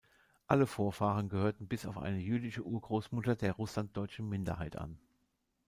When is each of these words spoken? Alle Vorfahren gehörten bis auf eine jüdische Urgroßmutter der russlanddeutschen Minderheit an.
Alle 0.47 0.65
Vorfahren 0.65 1.29
gehörten 1.29 1.67
bis 1.67 1.85
auf 1.85 1.99
eine 1.99 2.17
jüdische 2.17 2.65
Urgroßmutter 2.65 3.35
der 3.35 3.51
russlanddeutschen 3.53 4.27
Minderheit 4.27 4.75
an. 4.75 4.97